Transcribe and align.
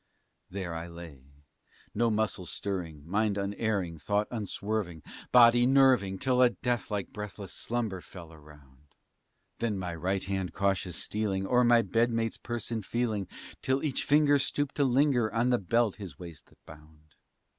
There 0.49 0.73
I 0.73 0.87
lay 0.87 1.21
no 1.93 2.09
muscle 2.09 2.47
stirring, 2.47 3.07
mind 3.07 3.37
unerring, 3.37 3.99
thought 3.99 4.27
unswerving, 4.31 5.03
Body 5.31 5.67
nerving, 5.67 6.17
till 6.17 6.41
a 6.41 6.49
death 6.49 6.89
like, 6.89 7.13
breathless 7.13 7.53
slumber 7.53 8.01
fell 8.01 8.33
around; 8.33 8.95
Then 9.59 9.77
my 9.77 9.93
right 9.93 10.23
hand 10.23 10.53
cautious 10.53 10.97
stealing, 10.97 11.45
o'er 11.45 11.63
my 11.63 11.83
bed 11.83 12.09
mate's 12.09 12.37
person 12.39 12.81
feeling, 12.81 13.27
Till 13.61 13.83
each 13.83 14.03
finger 14.03 14.39
stooped 14.39 14.73
to 14.77 14.85
linger 14.85 15.31
on 15.31 15.51
the 15.51 15.59
belt 15.59 15.97
his 15.97 16.17
waist 16.17 16.47
that 16.47 16.57
bound. 16.65 17.13